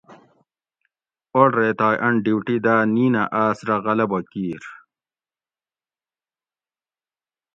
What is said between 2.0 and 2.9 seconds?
ان ڈیوٹی دا